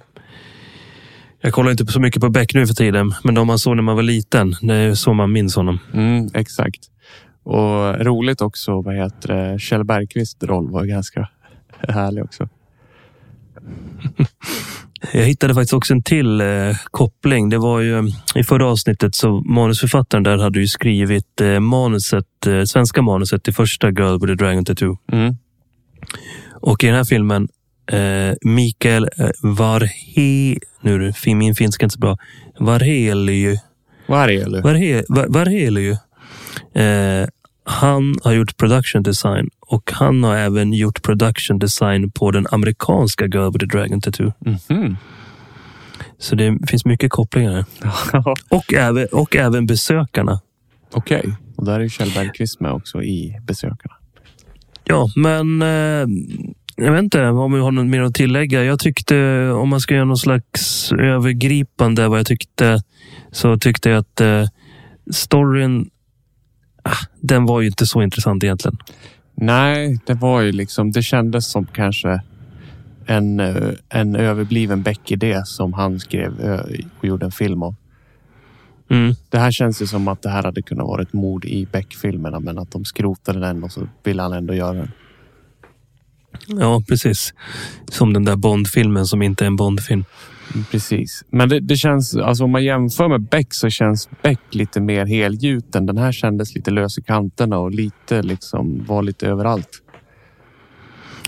Jag 1.42 1.54
kollar 1.54 1.72
inte 1.72 1.86
så 1.88 2.00
mycket 2.00 2.22
på 2.22 2.30
Beck 2.30 2.54
nu 2.54 2.68
för 2.68 2.74
tiden, 2.74 3.14
men 3.24 3.36
de 3.36 3.48
man 3.48 3.60
såg 3.60 3.76
när 3.76 3.84
man 3.84 3.96
var 3.96 4.04
liten, 4.04 4.56
det 4.62 4.74
är 4.76 4.94
så 4.96 5.14
man 5.14 5.32
minns 5.32 5.56
honom. 5.56 5.80
Mm, 5.94 6.28
exakt. 6.34 6.80
Och 7.44 8.06
roligt 8.06 8.42
också, 8.42 8.82
vad 8.82 8.96
heter 8.96 9.28
det? 9.34 9.60
Kjell 9.60 9.84
Bergqvists 9.84 10.44
roll 10.44 10.72
var 10.72 10.86
ganska 10.86 11.30
härlig 11.88 12.24
också. 12.24 12.50
Jag 15.14 15.24
hittade 15.24 15.54
faktiskt 15.54 15.74
också 15.74 15.94
en 15.94 16.04
till 16.04 16.42
eh, 16.42 16.48
koppling. 16.92 17.50
Det 17.50 17.58
var 17.58 17.80
ju 17.80 18.12
i 18.36 18.44
förra 18.44 18.68
avsnittet 18.68 19.16
så 19.16 19.32
manusförfattaren 19.42 20.24
där 20.24 20.38
hade 20.38 20.60
ju 20.60 20.68
skrivit 20.68 21.42
eh, 21.42 21.60
manuset, 21.60 22.48
eh, 22.48 22.64
svenska 22.64 23.02
manuset 23.02 23.44
till 23.44 23.54
första 23.54 23.88
Girl 23.90 24.20
with 24.22 24.32
a 24.34 24.36
Dragon 24.36 24.66
Tattoo. 24.66 24.98
Mm. 25.12 25.36
Och 26.62 26.84
i 26.84 26.88
den 26.88 26.96
här 26.96 27.04
filmen, 27.04 27.48
eh, 27.92 28.36
Mikael 28.42 29.10
eh, 29.18 29.30
Varhe, 29.44 30.58
nu 30.82 30.96
är 30.96 31.00
det- 31.00 31.36
min 31.36 31.56
finska 31.56 31.84
är 31.84 31.86
inte 31.86 31.94
så 31.94 32.00
bra, 32.00 32.18
Varheliu, 32.60 33.58
Varje 34.08 34.46
Varhe, 34.62 35.04
Va- 35.10 35.26
Varheliu, 35.30 35.92
eh, 36.74 37.28
han 37.64 38.16
har 38.24 38.34
gjort 38.34 38.58
production 38.58 39.04
design 39.04 39.50
och 39.68 39.92
han 39.94 40.24
har 40.24 40.36
även 40.36 40.74
gjort 40.74 41.04
production 41.04 41.60
design 41.60 42.12
på 42.12 42.32
den 42.32 42.48
amerikanska 42.52 43.26
Girl 43.26 43.52
with 43.52 43.66
a 43.66 43.68
Dragon 43.72 44.02
Tattoo. 44.02 44.32
Mhm. 44.40 44.98
Så 46.18 46.36
det 46.36 46.58
finns 46.68 46.86
mycket 46.86 47.12
kopplingar. 47.12 47.66
Och 48.50 48.74
även, 48.74 49.08
och 49.12 49.36
även 49.36 49.66
besökarna. 49.66 50.42
Okej, 50.94 51.36
och 51.56 51.66
där 51.66 51.80
är 51.80 51.90
Kjell 51.90 52.12
Bergqvist 52.16 52.60
med 52.60 52.72
också 52.72 53.04
i 53.04 53.40
Besökarna. 53.42 53.96
Ja, 54.84 55.10
men 55.16 55.62
eh, 55.62 56.08
jag 56.76 56.92
vet 56.92 57.04
inte 57.04 57.28
om 57.28 57.54
vi 57.54 57.60
har 57.60 57.72
något 57.72 57.86
mer 57.86 58.02
att 58.02 58.16
tillägga. 58.16 58.64
Jag 58.64 58.80
tyckte, 58.80 59.50
om 59.52 59.70
man 59.70 59.80
ska 59.80 59.94
göra 59.94 60.06
någon 60.06 60.18
slags 60.18 60.92
övergripande 60.92 62.08
vad 62.08 62.20
jag 62.20 62.26
tyckte, 62.26 62.78
så 63.32 63.58
tyckte 63.58 63.90
jag 63.90 63.98
att 63.98 64.22
eh, 64.22 64.44
storyn, 65.12 65.90
ah, 66.84 67.06
den 67.22 67.46
var 67.46 67.62
ju 67.62 67.68
inte 67.68 67.86
så 67.86 68.02
intressant 68.02 68.44
egentligen. 68.44 68.78
Nej, 69.36 70.00
det 70.06 70.14
var 70.14 70.42
ju 70.42 70.52
liksom, 70.52 70.92
det 70.92 71.04
kändes 71.04 71.52
som 71.52 71.66
kanske 71.66 72.22
en, 73.06 73.40
eh, 73.40 73.74
en 73.90 74.16
överbliven 74.16 74.84
Beck-idé 74.84 75.42
som 75.46 75.74
han 75.74 76.00
skrev 76.00 76.42
eh, 76.42 76.60
och 77.00 77.06
gjorde 77.06 77.26
en 77.26 77.32
film 77.32 77.64
om. 77.64 77.76
Mm. 78.90 79.16
Det 79.30 79.40
här 79.40 79.52
känns 79.52 79.82
ju 79.82 79.88
som 79.88 80.08
att 80.08 80.22
det 80.22 80.30
här 80.30 80.44
hade 80.44 80.62
kunnat 80.62 80.88
vara 80.88 81.02
ett 81.02 81.14
mord 81.14 81.46
i 81.46 81.66
Beck-filmerna, 81.72 82.40
men 82.40 82.58
att 82.58 82.72
de 82.72 82.86
skrotade 82.86 83.40
den 83.40 83.64
och 83.64 83.72
så 83.72 83.88
ville 84.04 84.22
han 84.22 84.34
ändå 84.34 84.54
göra 84.54 84.74
den. 84.74 84.92
Ja, 86.48 86.84
precis. 86.88 87.34
Som 87.88 88.14
den 88.14 88.26
där 88.26 88.36
Bond-filmen 88.36 89.06
som 89.06 89.22
inte 89.22 89.44
är 89.44 89.48
en 89.48 89.56
Bond-film. 89.56 90.06
Mm, 90.54 90.66
Precis. 90.72 91.24
Men 91.30 91.50
det, 91.50 91.60
det 91.60 91.76
känns, 91.76 92.16
alltså 92.16 92.44
om 92.44 92.52
man 92.52 92.64
jämför 92.64 93.08
med 93.08 93.22
Beck 93.22 93.48
så 93.54 93.70
känns 93.70 94.10
Beck 94.22 94.40
lite 94.50 94.82
mer 94.82 95.06
helgjuten. 95.06 95.86
Den 95.86 95.98
här 95.98 96.12
kändes 96.12 96.56
lite 96.56 96.72
lös 96.72 96.98
i 96.98 97.02
kanterna 97.02 97.58
och 97.58 97.72
lite 97.72 98.22
liksom 98.22 98.86
var 98.86 99.04
lite 99.04 99.28
överallt. 99.28 99.82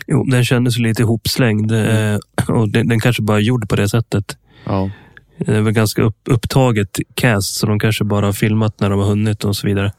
Jo, 0.07 0.23
den 0.23 0.45
kändes 0.45 0.77
lite 0.77 1.01
ihopslängd 1.01 1.71
eh, 1.71 2.17
och 2.47 2.69
den, 2.69 2.87
den 2.87 2.99
kanske 2.99 3.21
bara 3.21 3.39
gjord 3.39 3.69
på 3.69 3.75
det 3.75 3.89
sättet. 3.89 4.37
Ja, 4.65 4.89
Det 5.37 5.61
väl 5.61 5.73
ganska 5.73 6.01
upp, 6.01 6.17
upptaget 6.29 6.99
cast, 7.13 7.55
så 7.55 7.65
de 7.67 7.79
kanske 7.79 8.03
bara 8.03 8.25
har 8.25 8.33
filmat 8.33 8.79
när 8.79 8.89
de 8.89 8.99
har 8.99 9.07
hunnit 9.07 9.43
och 9.43 9.55
så 9.55 9.67
vidare. 9.67 9.91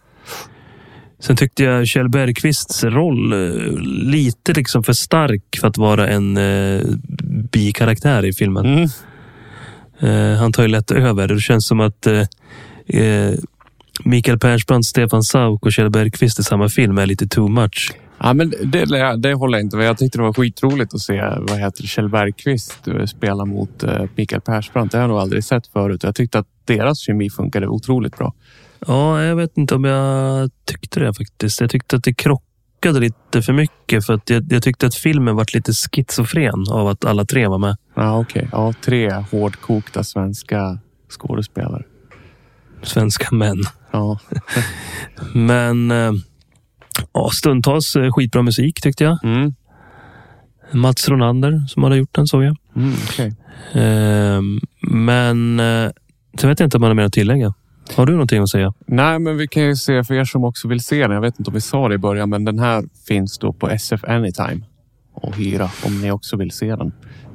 Sen 1.20 1.36
tyckte 1.36 1.62
jag 1.64 1.86
Kjell 1.86 2.08
Bergqvists 2.08 2.84
roll 2.84 3.32
eh, 3.32 3.72
lite 3.82 4.52
liksom 4.52 4.82
för 4.84 4.92
stark 4.92 5.58
för 5.60 5.68
att 5.68 5.78
vara 5.78 6.08
en 6.08 6.36
eh, 6.36 6.82
bikaraktär 7.52 8.24
i 8.24 8.32
filmen. 8.32 8.66
mm. 8.66 8.88
Eh, 10.00 10.38
han 10.38 10.52
tar 10.52 10.62
ju 10.62 10.68
lätt 10.68 10.90
över. 10.90 11.28
Det 11.28 11.40
känns 11.40 11.66
som 11.66 11.80
att 11.80 12.06
eh, 12.06 12.20
eh, 12.86 13.34
Mikael 14.04 14.38
Persbrandt, 14.38 14.86
Stefan 14.86 15.22
Sauk 15.22 15.66
och 15.66 15.72
Kjell 15.72 15.90
Bergqvist 15.90 16.38
i 16.38 16.42
samma 16.42 16.68
film 16.68 16.98
är 16.98 17.06
lite 17.06 17.26
too 17.28 17.48
much. 17.48 17.92
ja 18.18 18.34
men 18.34 18.50
det, 18.64 19.16
det 19.16 19.34
håller 19.34 19.58
jag 19.58 19.64
inte 19.64 19.76
med. 19.76 19.86
Jag 19.86 19.98
tyckte 19.98 20.18
det 20.18 20.22
var 20.22 20.32
skitroligt 20.32 20.94
att 20.94 21.00
se 21.00 21.22
vad 21.38 21.58
heter 21.58 21.82
Kjell 21.82 22.08
Bergqvist 22.08 22.88
eh, 22.88 23.04
spela 23.04 23.44
mot 23.44 23.84
Mikael 24.14 24.40
Persbrandt. 24.40 24.92
Det 24.92 24.98
har 24.98 25.02
jag 25.02 25.08
nog 25.08 25.18
aldrig 25.18 25.44
sett 25.44 25.66
förut. 25.66 26.02
Jag 26.02 26.14
tyckte 26.14 26.38
att 26.38 26.46
deras 26.64 26.98
kemi 26.98 27.30
funkade 27.30 27.66
otroligt 27.66 28.18
bra. 28.18 28.34
Ja, 28.86 29.22
jag 29.22 29.36
vet 29.36 29.58
inte 29.58 29.74
om 29.74 29.84
jag 29.84 30.50
tyckte 30.64 31.00
det 31.00 31.14
faktiskt. 31.14 31.60
Jag 31.60 31.70
tyckte 31.70 31.96
att 31.96 32.04
det 32.04 32.14
krockade 32.14 33.00
lite 33.00 33.42
för 33.42 33.52
mycket 33.52 34.06
för 34.06 34.12
att 34.12 34.30
jag, 34.30 34.52
jag 34.52 34.62
tyckte 34.62 34.86
att 34.86 34.94
filmen 34.94 35.36
var 35.36 35.46
lite 35.54 35.72
schizofren 35.72 36.64
av 36.70 36.88
att 36.88 37.04
alla 37.04 37.24
tre 37.24 37.46
var 37.46 37.58
med. 37.58 37.76
Ja, 37.94 38.18
okej. 38.18 38.48
Ja, 38.52 38.72
tre 38.84 39.10
hårdkokta 39.30 40.04
svenska 40.04 40.78
skådespelare. 41.08 41.82
Svenska 42.82 43.34
män. 43.34 43.62
Ja, 43.90 44.18
Men 45.34 45.90
eh, 45.90 46.12
ja, 47.12 47.30
stundtals 47.32 47.96
eh, 47.96 48.12
skitbra 48.12 48.42
musik 48.42 48.80
tyckte 48.82 49.04
jag. 49.04 49.24
mm. 49.24 49.54
Mats 50.72 51.08
Ronander 51.08 51.64
som 51.68 51.82
hade 51.82 51.96
gjort 51.96 52.14
den 52.14 52.26
såg 52.26 52.44
jag. 52.44 52.56
Mm, 52.76 52.94
okej. 53.08 53.34
Eh, 53.72 54.40
men 54.90 55.60
eh, 55.60 55.90
sen 56.40 56.48
vet 56.48 56.60
jag 56.60 56.66
inte 56.66 56.76
om 56.76 56.80
man 56.80 56.90
har 56.90 56.94
mer 56.94 57.04
att 57.04 57.12
tillägga. 57.12 57.54
Har 57.94 58.06
du 58.06 58.12
någonting 58.12 58.42
att 58.42 58.48
säga? 58.48 58.74
Nej, 58.86 59.18
men 59.18 59.36
vi 59.36 59.48
kan 59.48 59.62
ju 59.62 59.76
se 59.76 60.04
för 60.04 60.14
er 60.14 60.24
som 60.24 60.44
också 60.44 60.68
vill 60.68 60.80
se 60.80 61.02
den. 61.02 61.10
Jag 61.10 61.20
vet 61.20 61.38
inte 61.38 61.50
om 61.50 61.54
vi 61.54 61.60
sa 61.60 61.88
det 61.88 61.94
i 61.94 61.98
början, 61.98 62.30
men 62.30 62.44
den 62.44 62.58
här 62.58 62.84
finns 63.08 63.38
då 63.38 63.52
på 63.52 63.68
SF 63.68 64.04
Anytime 64.04 64.60
och 65.14 65.36
hyra 65.36 65.70
om 65.86 66.00
ni 66.00 66.10
också 66.10 66.36
vill 66.36 66.50
se 66.50 66.76
den. 66.76 66.92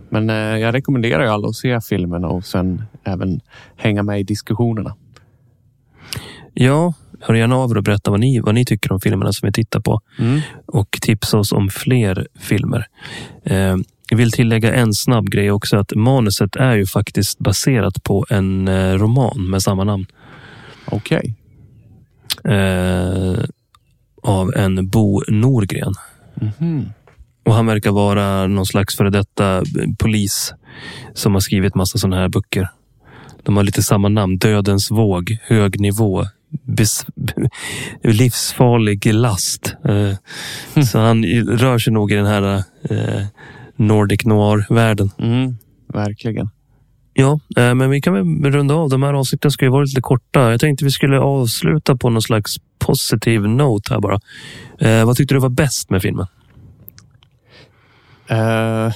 Men 0.10 0.30
eh, 0.30 0.36
jag 0.36 0.74
rekommenderar 0.74 1.24
ju 1.24 1.30
alla 1.30 1.48
att 1.48 1.56
se 1.56 1.82
filmen 1.82 2.26
och 2.26 2.46
sen 2.46 2.84
även 3.04 3.42
hänga 3.76 4.04
med 4.04 4.20
i 4.20 4.24
diskussionerna. 4.24 4.96
Ja, 6.54 6.94
hör 7.22 7.34
gärna 7.34 7.56
av 7.56 7.72
er 7.72 7.78
och 7.78 7.84
berätta 7.84 8.12
vad 8.12 8.20
ni, 8.20 8.40
vad 8.40 8.56
ni 8.56 8.66
tycker 8.66 8.92
om 8.92 9.00
filmerna 9.00 9.34
som 9.34 9.48
vi 9.48 9.54
tittar 9.54 9.80
på. 9.80 10.02
Mm. 10.20 10.42
och 10.66 10.98
tipsa 11.02 11.38
oss 11.38 11.52
om 11.52 11.70
fler 11.70 12.28
filmer. 12.40 12.88
Eh, 13.44 13.76
jag 14.10 14.18
vill 14.18 14.32
tillägga 14.32 14.74
en 14.74 14.94
snabb 14.94 15.30
grej 15.30 15.52
också. 15.52 15.78
Att 15.78 15.96
manuset 15.96 16.56
är 16.56 16.76
ju 16.76 16.86
faktiskt 16.86 17.40
baserat 17.40 18.04
på 18.04 18.26
en 18.30 18.68
eh, 18.68 18.94
roman 18.94 19.50
med 19.50 19.62
samma 19.62 19.84
namn. 19.84 20.06
Okej. 20.86 21.36
Eh, 22.44 23.44
av 24.24 24.54
en 24.56 24.90
Bo 24.90 25.22
Norgren. 25.28 25.94
Mhm. 26.36 26.90
Och 27.46 27.54
han 27.54 27.66
verkar 27.66 27.92
vara 27.92 28.48
någon 28.48 28.66
slags 28.66 28.98
före 28.98 29.10
detta 29.10 29.64
polis 30.00 30.54
som 31.14 31.34
har 31.34 31.40
skrivit 31.40 31.76
massa 31.76 31.98
sådana 31.98 32.16
här 32.22 32.30
böcker. 32.30 32.70
De 33.44 33.58
har 33.58 33.64
lite 33.64 33.84
samma 33.84 34.10
namn. 34.10 34.38
Dödens 34.38 34.92
våg, 34.92 35.38
hög 35.44 35.80
nivå, 35.80 36.26
bes, 36.64 37.06
livsfarlig 38.04 39.14
last. 39.14 39.76
Eh, 39.86 40.84
Så 40.84 41.00
han 41.00 41.26
rör 41.48 41.80
sig 41.80 41.94
nog 41.94 42.12
i 42.12 42.16
den 42.16 42.26
här 42.26 42.64
eh, 42.90 43.26
Nordic 43.76 44.26
noir-världen. 44.26 45.10
Mm. 45.20 45.58
Verkligen. 45.94 46.50
Ja, 47.14 47.40
eh, 47.58 47.76
men 47.76 47.90
vi 47.90 48.02
kan 48.02 48.42
väl 48.42 48.52
runda 48.52 48.76
av. 48.76 48.90
De 48.90 49.04
här 49.04 49.14
avsnitten 49.14 49.52
ska 49.52 49.66
ju 49.66 49.72
vara 49.72 49.84
lite 49.84 50.02
korta. 50.02 50.52
Jag 50.52 50.60
tänkte 50.60 50.86
vi 50.86 50.92
skulle 50.92 51.20
avsluta 51.20 51.98
på 51.98 52.10
någon 52.10 52.22
slags 52.22 52.56
positiv 52.80 53.42
note 53.42 53.94
här 53.94 54.00
bara. 54.00 54.20
Eh, 54.80 55.06
vad 55.06 55.16
tyckte 55.16 55.34
du 55.34 55.40
var 55.40 55.50
bäst 55.50 55.90
med 55.90 56.02
filmen? 56.02 56.28
Eh, 58.28 58.92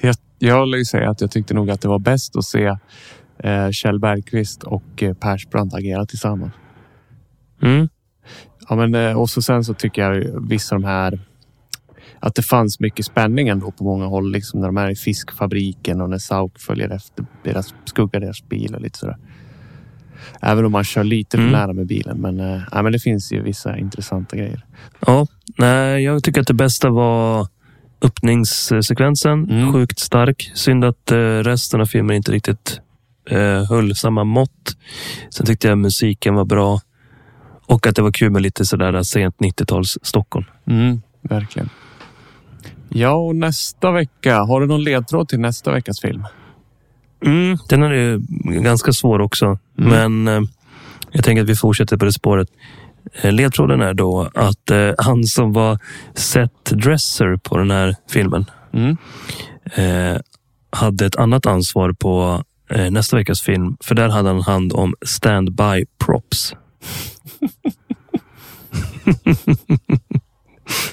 jag, 0.00 0.14
jag 0.38 0.60
vill 0.60 0.78
ju 0.78 0.84
säga 0.84 1.10
att 1.10 1.20
jag 1.20 1.30
tyckte 1.30 1.54
nog 1.54 1.70
att 1.70 1.80
det 1.80 1.88
var 1.88 1.98
bäst 1.98 2.36
att 2.36 2.44
se 2.44 2.76
eh, 3.38 3.70
Kjell 3.70 3.98
Bergqvist 3.98 4.62
och 4.62 5.02
eh, 5.02 5.14
Persbrandt 5.14 5.74
agera 5.74 6.06
tillsammans. 6.06 6.52
Mm. 7.62 7.88
Ja, 8.68 8.76
men, 8.76 8.94
eh, 8.94 9.20
och 9.20 9.30
så 9.30 9.42
sen 9.42 9.64
så 9.64 9.74
tycker 9.74 10.02
jag 10.02 10.48
vissa 10.48 10.74
av 10.74 10.80
de 10.80 10.86
här 10.86 11.20
att 12.22 12.34
det 12.34 12.42
fanns 12.42 12.80
mycket 12.80 13.06
spänning 13.06 13.48
ändå 13.48 13.70
på 13.70 13.84
många 13.84 14.06
håll. 14.06 14.32
Liksom 14.32 14.60
när 14.60 14.66
de 14.68 14.76
är 14.76 14.90
i 14.90 14.96
fiskfabriken 14.96 16.00
och 16.00 16.10
när 16.10 16.18
Sauk 16.18 16.58
följer 16.58 16.90
efter 16.90 17.26
deras 17.44 17.74
skuggar 17.84 18.20
deras 18.20 18.48
bil 18.48 18.74
och 18.74 18.80
lite 18.80 18.98
sådär. 18.98 19.16
Även 20.42 20.64
om 20.64 20.72
man 20.72 20.84
kör 20.84 21.04
lite 21.04 21.36
för 21.36 21.42
Mm. 21.42 21.52
nära 21.52 21.72
med 21.72 21.86
bilen. 21.86 22.18
Men, 22.20 22.38
ja, 22.72 22.82
men 22.82 22.92
det 22.92 22.98
finns 22.98 23.32
ju 23.32 23.42
vissa 23.42 23.78
intressanta 23.78 24.36
grejer. 24.36 24.64
Ja, 25.06 25.26
nej, 25.58 26.04
jag 26.04 26.22
tycker 26.24 26.40
att 26.40 26.46
det 26.46 26.54
bästa 26.54 26.90
var 26.90 27.46
öppningssekvensen. 28.02 29.50
Mm. 29.50 29.72
Sjukt 29.72 29.98
stark. 29.98 30.50
Synd 30.54 30.84
att 30.84 31.10
eh, 31.12 31.16
resten 31.18 31.80
av 31.80 31.86
filmen 31.86 32.16
inte 32.16 32.32
riktigt 32.32 32.80
eh, 33.30 33.64
höll 33.68 33.94
samma 33.94 34.24
mått. 34.24 34.76
Sen 35.30 35.46
tyckte 35.46 35.68
jag 35.68 35.78
musiken 35.78 36.34
var 36.34 36.44
bra. 36.44 36.80
Och 37.66 37.86
att 37.86 37.96
det 37.96 38.02
var 38.02 38.12
kul 38.12 38.30
med 38.30 38.42
lite 38.42 38.64
sådär 38.64 39.02
sent 39.02 39.36
90-tals 39.38 39.98
Stockholm. 40.02 40.46
Mm, 40.66 41.02
verkligen. 41.22 41.68
Ja, 42.94 43.10
och 43.12 43.36
nästa 43.36 43.90
vecka. 43.90 44.38
Har 44.42 44.60
du 44.60 44.66
någon 44.66 44.84
ledtråd 44.84 45.28
till 45.28 45.40
nästa 45.40 45.72
veckas 45.72 46.00
film? 46.00 46.24
Mm, 47.24 47.58
den 47.68 47.82
är 47.82 48.18
ganska 48.62 48.92
svår 48.92 49.18
också. 49.20 49.58
Men 49.76 50.28
eh, 50.28 50.40
jag 51.12 51.24
tänker 51.24 51.42
att 51.42 51.48
vi 51.48 51.56
fortsätter 51.56 51.96
på 51.96 52.04
det 52.04 52.12
spåret. 52.12 52.48
Eh, 53.22 53.32
Ledtråden 53.32 53.80
är 53.80 53.94
då 53.94 54.30
att 54.34 54.70
eh, 54.70 54.90
han 54.98 55.24
som 55.24 55.52
var 55.52 55.78
set 56.14 56.64
dresser 56.64 57.36
på 57.36 57.58
den 57.58 57.70
här 57.70 57.96
filmen 58.10 58.44
Mm. 58.74 58.96
hade 60.70 61.06
ett 61.06 61.16
annat 61.16 61.46
ansvar 61.46 61.92
på 61.92 62.42
nästa 62.90 63.16
veckas 63.16 63.42
film. 63.42 63.76
För 63.80 63.94
där 63.94 64.08
hade 64.08 64.28
han 64.28 64.40
hand 64.42 64.72
om 64.72 64.94
standby 65.06 65.84
props. 66.04 66.52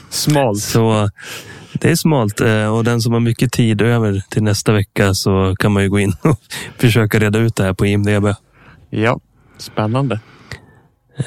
Smalt. 0.09 0.59
Så 0.59 1.09
det 1.81 1.91
är 1.91 1.95
smalt 1.95 2.41
eh, 2.41 2.75
och 2.77 2.83
den 2.83 3.01
som 3.01 3.13
har 3.13 3.19
mycket 3.19 3.51
tid 3.51 3.81
över 3.81 4.21
till 4.29 4.43
nästa 4.43 4.73
vecka 4.73 5.13
så 5.13 5.55
kan 5.59 5.71
man 5.71 5.83
ju 5.83 5.89
gå 5.89 5.99
in 5.99 6.13
och 6.21 6.39
försöka 6.77 7.19
reda 7.19 7.39
ut 7.39 7.55
det 7.55 7.63
här 7.63 7.73
på 7.73 7.85
IMDB. 7.85 8.25
Ja, 8.89 9.19
spännande. 9.57 10.19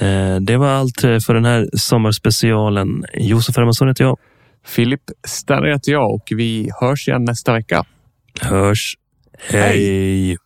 Eh, 0.00 0.36
Det 0.40 0.56
var 0.56 0.68
allt 0.68 1.04
eh, 1.04 1.18
för 1.18 1.34
den 1.34 1.44
här 1.44 1.68
sommarspecialen. 1.76 3.04
Josef 3.14 3.56
Hermansson 3.56 3.88
heter 3.88 4.04
jag. 4.04 4.18
Filip 4.66 5.00
Sterre 5.26 5.72
heter 5.72 5.92
jag 5.92 6.14
och 6.14 6.28
vi 6.30 6.70
hörs 6.80 7.08
igen 7.08 7.24
nästa 7.24 7.52
vecka. 7.52 7.84
Hörs. 8.40 8.96
Hej. 9.48 9.60
Hej. 9.60 10.36